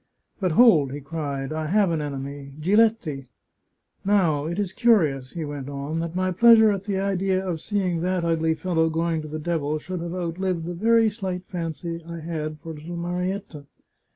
[0.39, 3.27] But, hold!" he cried;" I have an enemy— Giletti!
[4.03, 7.99] Now, it is curious," he went on," that my pleasure at the idea of seeing
[7.99, 12.19] that ugly fellow going to the devil should have outlived the very slight fancy I
[12.19, 13.67] had for little Marietta.